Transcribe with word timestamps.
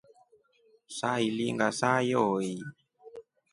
Sailinga 0.97 1.67
saa 1.79 1.99
yooyi. 2.09 2.55